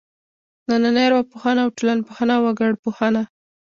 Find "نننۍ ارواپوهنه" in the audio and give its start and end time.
0.69-1.59